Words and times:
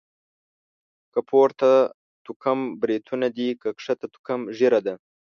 که 1.13 1.19
پورته 1.29 1.71
توکم 2.25 2.59
بريتونه 2.81 3.27
دي.، 3.37 3.47
که 3.61 3.69
کښته 3.77 4.07
توکم 4.13 4.39
ږيره 4.57 4.79
ده. 4.85 4.95